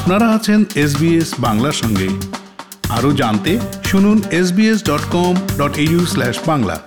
আপনারা 0.00 0.28
আছেন 0.28 0.64
এসবিএস 0.74 1.34
বাংলার 1.38 1.72
সঙ্গে। 1.72 2.08
আরও 2.88 3.12
জানতে 3.12 3.58
শুনুন 3.84 4.22
SBS 4.30 4.84
dot 4.84 5.00
com 5.10 5.34
dot 5.58 5.78
Bangla. 6.46 6.80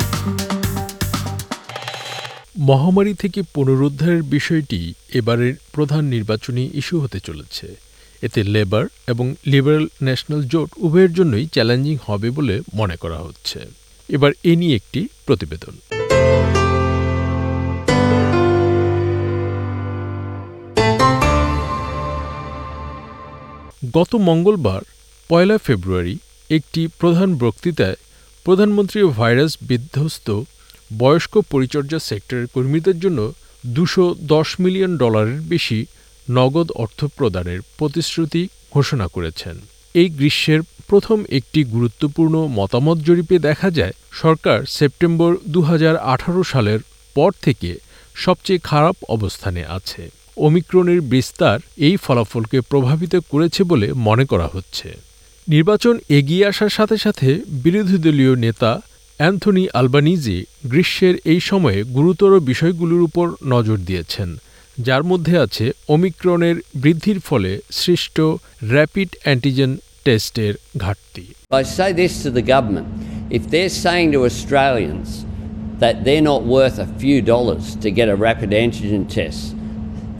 মহামারী 2.58 3.14
থেকে 3.14 3.42
পুনরুদ্ধারের 3.42 4.24
বিষয়টি 4.24 4.94
এবারের 5.14 5.54
প্রধান 5.72 6.06
নির্বাচনী 6.06 6.70
ইস্যু 6.74 7.00
হতে 7.00 7.20
চলেছে। 7.20 7.76
এতে 8.22 8.44
লেবার 8.44 8.86
এবং 9.08 9.36
লিবারেল 9.46 9.88
ন্যাশনাল 10.04 10.44
জোট 10.44 10.70
উভয়ের 10.78 11.14
জন্যই 11.14 11.46
চ্যালেঞ্জিং 11.46 11.98
হবে 12.06 12.30
বলে 12.30 12.62
মনে 12.74 12.96
করা 12.96 13.18
হচ্ছে। 13.18 13.60
এবার 14.10 14.32
এ 14.44 14.56
নিয়ে 14.56 14.76
একটি 14.76 15.08
প্রতিবেদন। 15.26 15.96
গত 23.92 24.12
মঙ্গলবার, 24.30 24.82
পয়লা 25.30 25.58
ফেব্রুয়ারি, 25.58 26.16
একটি 26.50 26.82
প্রধান 27.00 27.30
বক্তৃতায় 27.44 27.98
প্রধানমন্ত্রী 28.46 29.00
ভাইরাস 29.18 29.52
বিধ্বস্ত 29.70 30.28
বয়স্ক 30.98 31.34
পরিচর্যা 31.52 32.00
সেক্টরের 32.00 32.48
কর্মীদের 32.54 32.98
জন্য 33.00 33.20
দুশো 33.66 34.06
দশ 34.34 34.48
মিলিয়ন 34.60 34.92
ডলারের 34.98 35.40
বেশি 35.42 35.80
নগদ 36.28 36.68
অর্থ 36.84 37.00
প্রদানের 37.18 37.60
প্রতিশ্রুতি 37.78 38.42
ঘোষণা 38.74 39.08
করেছেন। 39.08 39.56
এই 39.96 40.08
গ্রীষ্মের 40.10 40.62
প্রথম 40.90 41.18
একটি 41.30 41.60
গুরুত্বপূর্ণ 41.64 42.36
মতামত 42.60 42.98
জরিপে 43.08 43.38
দেখা 43.40 43.70
যায়, 43.70 43.96
সরকার 44.22 44.60
সেপ্টেম্বর 44.78 45.32
দু 45.54 45.62
হাজার 45.62 45.96
আঠারো 46.14 46.42
সালের 46.44 46.80
পর 47.16 47.32
থেকে 47.42 47.70
সবচেয়ে 48.16 48.66
খারাপ 48.70 48.96
অবস্থানে 49.16 49.62
আছে। 49.78 50.04
ওমিক্রনের 50.38 51.02
বিস্তার 51.02 51.60
এই 51.78 51.96
ফলাফলকে 51.96 52.62
প্রভাবিত 52.62 53.16
করেছে 53.16 53.64
বলে 53.64 53.94
মনে 53.94 54.26
করা 54.26 54.50
হচ্ছে। 54.54 54.98
নির্বাচন 55.48 56.00
এগিয়ে 56.10 56.46
আসার 56.46 56.70
সাথে 56.70 56.98
সাথে 56.98 57.42
বিরোধী 57.48 57.98
দলীয় 57.98 58.36
নেতা 58.36 58.82
অ্যান্থনি 59.18 59.68
আলবানিজি 59.74 60.46
গ্রীষ্মের 60.66 61.16
এই 61.26 61.40
সময়ে 61.40 61.84
গুরুতর 61.84 62.40
বিষয়গুলোর 62.40 63.02
উপর 63.02 63.32
নজর 63.46 63.78
দিয়েছেন 63.78 64.36
যার 64.80 65.04
মধ্যে 65.04 65.38
আছে 65.38 65.72
ওমিক্রনের 65.90 66.56
বৃদ্ধির 66.76 67.20
ফলে 67.20 67.60
সৃষ্ট 67.72 68.22
র্যাপিড 68.64 69.10
অ্যান্টিজেন 69.24 69.78
টেস্টের 70.06 70.54
ঘাটতি। 70.78 71.26
If 73.32 73.44
they're 73.52 73.76
saying 73.86 74.12
to 74.12 74.20
Australians 74.26 75.10
that 75.80 75.96
they're 76.06 76.28
not 76.34 76.42
worth 76.56 76.78
a 76.80 76.88
few 77.02 77.20
dollars 77.22 77.66
to 77.84 77.90
get 78.00 78.08
a 78.08 78.16
rapid 78.16 78.50
antigen 78.64 79.04
test, 79.18 79.63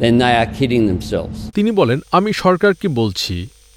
then 0.04 0.16
they 0.22 0.34
are 0.42 0.50
kidding 0.58 0.84
themselves. 0.92 1.38
তিনি 1.58 1.72
বলেন, 1.80 2.00
আমি 2.18 2.32
সরকারকে 2.44 2.88
বলছি, 3.02 3.36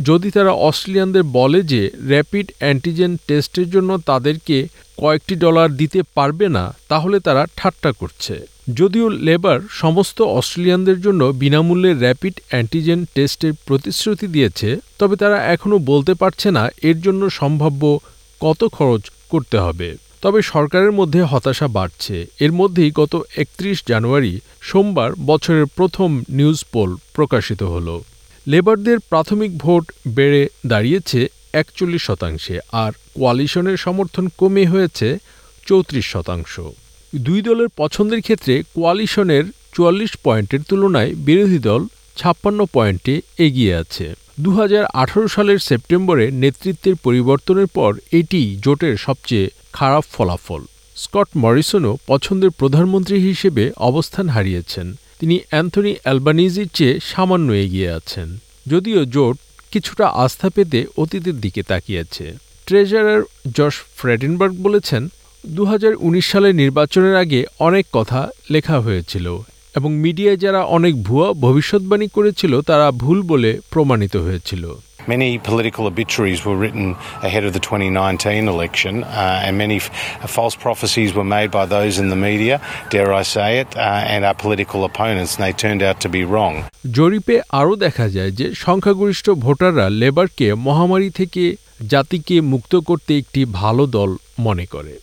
যদি 0.08 0.28
তারা 0.36 0.52
অস্ট্রেলিয়ানদের 0.68 1.24
বলে 1.38 1.60
যে 1.72 1.82
র্যাপিড 2.12 2.46
অ্যান্টিজেন 2.60 3.12
টেস্টের 3.28 3.68
জন্য 3.74 3.90
তাদেরকে 4.10 4.56
কয়েকটি 5.02 5.34
ডলার 5.44 5.68
দিতে 5.80 6.00
পারবে 6.16 6.46
না, 6.56 6.64
তাহলে 6.90 7.16
তারা 7.26 7.42
ঠাট্টা 7.58 7.90
করছে 8.00 8.34
যদিও 8.78 9.06
লেবার 9.26 9.58
সমস্ত 9.82 10.18
অস্ট্রেলিয়ানদের 10.38 10.98
জন্য 11.06 11.22
বিনামূল্যে 11.42 11.92
র্যাপিড 12.04 12.36
অ্যান্টিজেন 12.50 13.00
টেস্টের 13.14 13.52
প্রতিশ্রুতি 13.66 14.26
দিয়েছে, 14.34 14.68
তবে 15.00 15.14
তারা 15.22 15.38
এখনও 15.54 15.78
বলতে 15.90 16.12
পারছে 16.22 16.48
না 16.58 16.64
এর 16.88 16.96
জন্য 17.06 17.22
সম্ভাব্য 17.40 17.82
কত 18.40 18.60
খরচ 18.76 19.02
করতে 19.32 19.56
হবে 19.64 19.88
তবে 20.28 20.40
সরকারের 20.54 20.92
মধ্যে 20.92 21.20
হতাশা 21.22 21.68
বাড়ছে। 21.68 22.16
এর 22.40 22.52
মধ্যেই 22.52 22.90
গত 22.94 23.14
একত্রিশ 23.36 23.78
জানুয়ারি 23.88 24.34
সোমবার 24.60 25.10
বছরের 25.26 25.66
প্রথম 25.66 26.10
নিউজ 26.28 26.64
পোল 26.72 26.90
প্রকাশিত 27.14 27.62
হল। 27.62 27.88
লেবারদের 28.46 28.98
প্রাথমিক 29.10 29.58
ভোট 29.58 29.84
বেড়ে 30.08 30.42
দাঁড়িয়েছে 30.66 31.20
একচল্লিশ 31.52 32.02
শতাংশে 32.02 32.56
আর 32.72 32.92
কোয়ালিশনের 33.14 33.76
সমর্থন 33.76 34.28
কমে 34.38 34.64
হয়েছে 34.66 35.08
চৌত্রিশ 35.66 36.06
শতাংশ। 36.12 36.60
দুই 37.14 37.40
দলের 37.42 37.68
পছন্দের 37.76 38.20
ক্ষেত্রে 38.20 38.54
কোয়ালিশনের 38.74 39.44
চুয়াল্লিশ 39.72 40.12
পয়েন্টের 40.24 40.62
তুলনায় 40.68 41.10
বিরোধী 41.26 41.58
দল 41.58 41.82
ছাপ্পান্ন 42.16 42.60
পয়েন্টে 42.72 43.14
এগিয়ে 43.38 43.74
আছে। 43.74 44.06
দু 44.38 44.50
হাজার 44.50 44.84
আঠারো 44.84 45.28
সালের 45.28 45.58
সেপ্টেম্বরে 45.58 46.30
নেতৃত্বের 46.30 46.94
পরিবর্তনের 46.94 47.66
পর 47.66 47.90
এটি 48.12 48.40
জোটের 48.64 48.96
সবচেয়ে 48.96 49.50
খারাপ 49.72 50.04
ফলাফল। 50.12 50.62
স্কট 50.96 51.28
মরিসনও 51.36 51.96
পছন্দের 52.06 52.50
প্রধানমন্ত্রী 52.50 53.16
হিসেবে 53.18 53.72
অবস্থান 53.76 54.28
হারিয়েছেন। 54.28 54.86
তিনি 55.20 55.40
অ্যান্থনি 55.48 55.94
অ্যালবানিজির 56.02 56.68
চেয়ে 56.74 57.00
সামান্য 57.00 57.52
এগিয়ে 57.52 57.90
আছেন। 57.90 58.38
যদিও 58.66 59.04
জোট 59.04 59.36
কিছুটা 59.72 60.06
আস্থা 60.24 60.48
পেতে 60.48 60.86
অতীতের 60.96 61.40
দিকে 61.40 61.62
তাকিয়েছে। 61.62 62.24
ট্রেজারার 62.66 63.22
জশ 63.56 63.74
ফ্রেডেনবার্গ 63.96 64.54
বলেছেন 64.62 65.08
দু 65.46 65.64
হাজার 65.64 65.92
উনিশ 66.00 66.26
সালের 66.30 66.54
নির্বাচনের 66.54 67.16
আগে 67.16 67.44
অনেক 67.58 67.86
কথা 67.92 68.28
লেখা 68.50 68.80
হয়েছিল। 68.80 69.26
এবং 69.76 69.90
মিডিয়ায় 70.04 70.36
যারা 70.36 70.60
অনেক 70.76 70.94
ভুয়া 71.02 71.28
ভবিষ্যৎবাণী 71.40 72.08
করেছিল 72.08 72.52
তারা 72.60 72.86
ভুল 73.02 73.18
বলে 73.22 73.50
প্রমাণিত 73.70 74.14
হয়েছিল 74.26 74.64
Many 75.08 75.30
political 75.40 75.84
obituaries 75.86 76.40
were 76.46 76.58
written 76.62 76.86
ahead 77.22 77.44
of 77.44 77.52
the 77.52 77.60
2019 77.60 78.48
election, 78.48 78.92
uh, 79.04 79.46
and 79.46 79.52
many 79.56 79.76
f- 79.76 79.90
false 80.28 80.56
prophecies 80.56 81.10
were 81.14 81.28
made 81.36 81.50
by 81.50 81.64
those 81.66 81.94
in 82.02 82.06
the 82.08 82.20
media, 82.28 82.54
dare 82.90 83.12
I 83.14 83.24
say 83.26 83.50
it, 83.60 83.70
uh, 83.78 84.12
and 84.12 84.20
our 84.24 84.36
political 84.36 84.80
opponents, 84.84 85.30
and 85.34 85.42
they 85.44 85.54
turned 85.54 85.82
out 85.88 85.98
to 86.00 86.08
be 86.08 86.22
wrong. 86.32 86.54
জরিপে 86.98 87.36
আরও 87.60 87.74
দেখা 87.76 88.06
যায় 88.08 88.30
যে 88.30 88.46
সংখ্যাগরিষ্ঠ 88.56 89.26
ভোটাররা 89.44 89.86
লেবারকে 90.02 90.46
মহামারী 90.66 91.08
থেকে 91.10 91.42
জাতিকে 91.86 92.36
মুক্ত 92.52 92.72
করতে 92.88 93.12
একটি 93.18 93.40
ভালো 93.60 93.84
দল 93.96 94.10
মনে 94.38 94.66
করে 94.66 94.94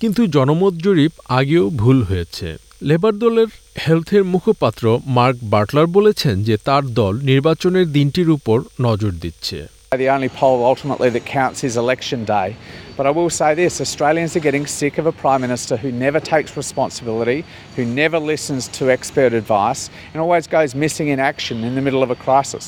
কিন্তু 0.00 0.20
জনমত 0.26 0.74
জরিপ 0.86 1.12
আগেও 1.38 1.64
ভুল 1.80 1.98
হয়েছে 2.02 2.48
লেবার 2.82 3.14
দলের 3.18 3.48
হেলথের 3.84 4.22
মুখপাত্র 4.24 4.84
মার্ক 5.16 5.36
বাটলার 5.44 5.86
বলেছেন 5.86 6.34
যে 6.42 6.54
তার 6.64 6.84
দল 7.00 7.14
নির্বাচনের 7.22 7.86
দিনটির 7.92 8.28
উপর 8.30 8.58
নজর 8.80 9.12
দিচ্ছে 9.24 9.58
The 9.98 10.10
only 10.16 10.30
poll 10.40 10.58
ultimately 10.72 11.10
that 11.10 11.24
counts 11.38 11.60
is 11.68 11.74
election 11.76 12.20
day. 12.36 12.48
But 12.96 13.04
I 13.06 13.12
will 13.18 13.32
say 13.40 13.50
this 13.54 13.74
Australians 13.80 14.32
are 14.36 14.44
getting 14.48 14.66
sick 14.80 14.94
of 14.98 15.06
a 15.12 15.14
Prime 15.22 15.42
Minister 15.46 15.74
who 15.82 15.90
never 16.04 16.20
takes 16.32 16.50
responsibility, 16.62 17.38
who 17.76 17.82
never 18.02 18.18
listens 18.32 18.62
to 18.76 18.82
expert 18.96 19.32
advice, 19.42 19.82
and 20.10 20.18
always 20.24 20.46
goes 20.48 20.70
missing 20.84 21.08
in 21.14 21.18
action 21.32 21.56
in 21.68 21.72
the 21.74 21.84
middle 21.86 22.02
of 22.06 22.10
a 22.16 22.18
crisis. 22.26 22.66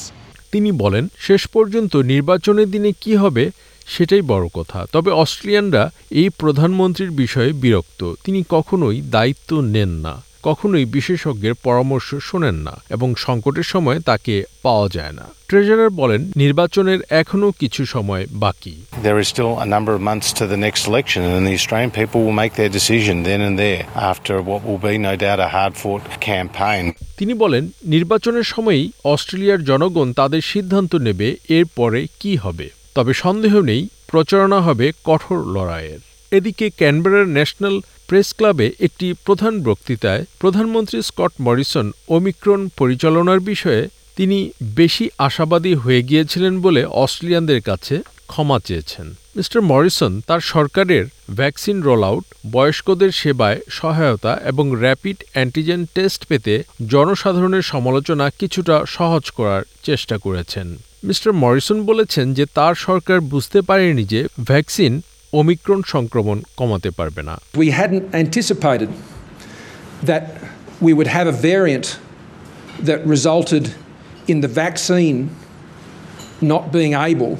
তিনি 0.53 0.71
বলেন 0.83 1.05
শেষ 1.19 1.43
পর্যন্ত 1.47 1.93
নির্বাচনের 2.13 2.69
দিনে 2.71 2.91
কি 3.03 3.13
হবে 3.17 3.45
সেটাই 3.97 4.23
বড় 4.23 4.47
কথা। 4.55 4.87
তবে 4.93 5.11
অস্ট্রেলিয়ানরা 5.11 5.85
এই 6.11 6.29
প্রধানমন্ত্রীর 6.29 7.11
বিষয়ে 7.11 7.53
বিরক্ত। 7.53 8.01
তিনি 8.25 8.41
কখনোই 8.49 9.03
দায়িত্ব 9.11 9.61
নেন 9.61 9.89
না। 9.89 10.15
কখনোই 10.43 10.85
বিশেষজ্ঞের 10.85 11.55
পরামর্শ 11.55 12.15
শোনেন 12.23 12.55
না 12.55 12.75
এবং 12.91 13.15
সংকটের 13.15 13.63
সময় 13.63 13.99
তাকে 14.01 14.45
পাওয়া 14.63 14.89
যায় 14.93 15.13
না। 15.13 15.27
ট্রেজারার 15.49 15.91
বলেন 15.91 16.33
নির্বাচনের 16.37 17.01
এখনও 17.11 17.51
কিছু 17.51 17.85
সময় 17.85 18.27
বাকি। 18.31 18.75
There 19.05 19.19
is 19.23 19.29
still 19.33 19.53
a 19.67 19.69
number 19.75 19.93
of 19.93 20.01
months 20.01 20.29
to 20.39 20.45
the 20.53 20.59
next 20.67 20.83
election, 20.91 21.21
and 21.27 21.45
the 21.49 21.55
Australian 21.59 21.91
people 21.91 22.21
will 22.27 22.37
make 22.43 22.55
their 22.61 22.73
decision 22.79 23.17
then 23.29 23.41
and 23.49 23.57
there 23.57 23.81
after 24.13 24.35
what 24.49 24.61
will 24.69 24.81
be, 24.83 24.95
no 25.09 25.15
doubt, 25.17 25.41
a 25.41 25.51
hard 25.57 25.75
fought 25.85 26.05
campaign. 26.21 26.85
তিনি 27.17 27.35
বলেন 27.35 27.69
নির্বাচনের 27.87 28.43
সময়ই 28.43 28.91
অস্ট্রেলিয়ার 29.05 29.65
জনগণ 29.65 30.13
তাদের 30.13 30.41
সিদ্ধান্ত 30.41 30.95
নেবে 30.95 31.37
এরপরে 31.49 32.07
কি 32.21 32.37
হবে। 32.37 32.82
তবে 32.95 33.13
সন্দেহ 33.15 33.61
নেই, 33.61 33.89
প্রচারণা 34.11 34.61
হবে 34.61 34.93
কঠোর 35.05 35.39
লড়াইয়ের। 35.55 36.01
এদিকে 36.31 36.71
ক্যানবেরার 36.71 37.27
ন্যাশনাল 37.29 37.77
প্রেস 38.09 38.29
ক্লাবে 38.35 38.67
একটি 38.81 39.15
প্রধান 39.25 39.55
বক্তৃতায় 39.63 40.25
প্রধানমন্ত্রী 40.39 41.03
স্কট 41.03 41.33
মরিসন 41.41 41.93
ওমিক্রন 42.09 42.69
পরিচালনার 42.79 43.41
বিষয়ে 43.41 43.89
তিনি 44.17 44.51
বেশি 44.63 45.11
আশাবাদী 45.19 45.75
হয়ে 45.75 46.03
গিয়েছিলেন 46.03 46.61
বলে 46.61 46.85
অস্ট্রেলিয়ানদের 46.85 47.61
কাছে 47.61 47.95
ক্ষমা 48.29 48.59
চেয়েছেন। 48.65 49.07
মিস্টার 49.37 49.61
মরিসন 49.63 50.21
তার 50.27 50.41
সরকারের 50.41 51.05
ভ্যাকসিন 51.31 51.83
রোল 51.83 52.03
আউট 52.05 52.25
বয়স্কদের 52.53 53.13
সেবায় 53.13 53.61
সহায়তা 53.71 54.33
এবং 54.45 54.65
র্যাপিড 54.81 55.19
অ্যান্টিজেন 55.33 55.87
টেস্ট 55.95 56.21
পেতে 56.27 56.55
জনসাধারণের 56.89 57.63
সমালোচনা 57.63 58.27
কিছুটা 58.39 58.77
সহজ 58.87 59.25
করার 59.31 59.63
চেষ্টা 59.83 60.17
করেছেন। 60.19 60.69
মিস্টার 61.05 61.31
মরিসন 61.33 61.79
বলেছেন 61.83 62.27
যে 62.35 62.45
তার 62.55 62.75
সরকার 62.87 63.19
বুঝতে 63.33 63.59
পারেনি 63.61 64.05
যে 64.05 64.21
ভ্যাকসিন 64.51 64.93
ওমিক্রন 65.33 65.81
সংক্রমণ 65.87 66.39
কমাতে 66.57 66.91
পারবে 66.91 67.23
না 67.23 67.35
We 67.63 67.69
hadn't 67.81 68.05
anticipated 68.23 68.91
that 70.11 70.23
we 70.87 70.93
would 70.99 71.11
have 71.17 71.27
a 71.35 71.37
variant 71.51 71.87
that 72.89 73.01
resulted 73.15 73.65
in 74.29 74.37
the 74.45 74.51
vaccine 74.63 75.19
not 76.53 76.65
being 76.73 76.95
able 77.11 77.33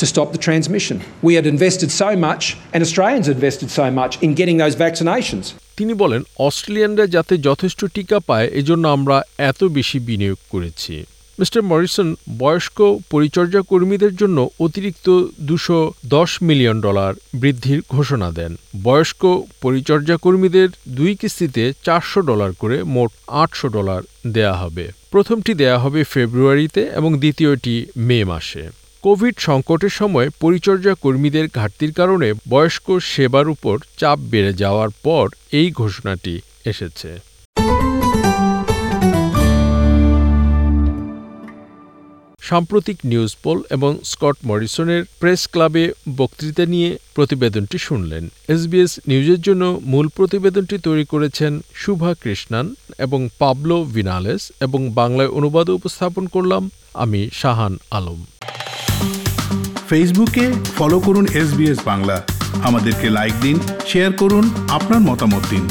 to 0.00 0.04
stop 0.06 0.28
the 0.32 0.38
transmission. 0.38 0.96
We 1.22 1.32
had 1.34 1.46
invested 1.46 1.90
so 1.92 2.10
much, 2.18 2.56
and 2.72 2.80
Australians 2.82 3.26
invested 3.28 3.68
so 3.70 3.86
much 3.90 4.12
in 4.22 4.30
getting 4.34 4.56
those 4.58 4.76
vaccinations. 4.76 5.44
তিনি 5.76 5.94
বলেন 5.94 6.22
অস্ট্রেলিয়ানরা 6.38 7.06
যাতে 7.06 7.34
যথেষ্ট 7.38 7.80
টিকা 7.94 8.18
পায় 8.20 8.48
এজন্য 8.52 8.84
আমরা 8.88 9.16
এত 9.50 9.60
বেশি 9.76 9.98
বিনিয়োগ 9.98 10.38
করেছি 10.50 10.94
মিস্টার 11.38 11.62
মরিসন 11.62 12.08
বয়স্ক 12.38 12.78
পরিচর্যা 13.10 13.60
কর্মীদের 13.70 14.12
জন্য 14.16 14.38
অতিরিক্ত 14.58 15.06
দুশো 15.40 15.78
দশ 16.06 16.30
মিলিয়ন 16.42 16.76
ডলার 16.80 17.12
বৃদ্ধির 17.34 17.80
ঘোষণা 17.90 18.28
দেন। 18.30 18.52
বয়স্ক 18.82 19.22
পরিচর্যা 19.62 20.16
কর্মীদের 20.16 20.68
দুই 20.88 21.12
কিস্তিতে 21.14 21.62
চারশো 21.82 22.20
ডলার 22.22 22.50
করে 22.58 22.76
মোট 22.94 23.10
আটশো 23.42 23.68
ডলার 23.68 24.00
দেয়া 24.32 24.54
হবে। 24.54 24.84
প্রথমটি 25.10 25.52
দেয়া 25.54 25.78
হবে 25.78 26.00
ফেব্রুয়ারিতে 26.04 26.82
এবং 26.98 27.10
দ্বিতীয়টি 27.18 27.74
মে 27.96 28.18
মাসে। 28.24 28.62
কোভিড 29.02 29.34
সংকটের 29.38 29.92
সময় 30.00 30.28
পরিচর্যা 30.40 30.92
কর্মীদের 30.94 31.46
ঘাটতির 31.54 31.92
কারণে 31.92 32.28
বয়স্ক 32.48 32.86
সেবার 33.12 33.46
উপর 33.48 33.74
চাপ 33.98 34.18
বেড়ে 34.32 34.52
যাওয়ার 34.52 34.90
পর 35.02 35.24
এই 35.52 35.68
ঘোষণাটি 35.70 36.34
এসেছে। 36.64 37.10
সাম্প্রতিক 42.54 42.98
নিউজ 43.04 43.36
পোল 43.42 43.58
এবং 43.70 43.98
স্কট 44.04 44.36
মরিসনের 44.44 45.02
প্রেস 45.20 45.48
ক্লাবে 45.52 45.92
বক্তৃতা 46.16 46.64
নিয়ে 46.66 46.98
প্রতিবেদনটি 47.14 47.78
শুনলেন। 47.78 48.24
এসবিএস 48.48 48.92
নিউজের 49.08 49.40
জন্য 49.40 49.80
মূল 49.82 50.08
প্রতিবেদনটি 50.08 50.78
তৈরি 50.78 51.04
করেছেন 51.04 51.60
শুভা 51.74 52.14
কৃষ্ণান 52.22 52.74
এবং 52.98 53.28
পাবলো 53.38 53.84
ভিনালেস 53.84 54.52
এবং 54.60 54.80
বাংলায় 54.90 55.28
অনুবাদ 55.28 55.66
উপস্থাপন 55.70 56.26
করলাম 56.26 56.70
আমি 56.94 57.20
শাহান 57.32 57.74
আলম। 57.90 58.20
ফেসবুকে 59.88 60.44
ফলো 60.78 60.98
করুন 61.00 61.26
এসবিএস 61.34 61.78
বাংলা। 61.84 62.16
আমাদেরকে 62.62 63.10
লাইক 63.10 63.34
দিন, 63.40 63.56
শেয়ার 63.86 64.12
করুন, 64.12 64.44
আপনার 64.68 65.00
মতামত 65.00 65.44
দিন। 65.50 65.64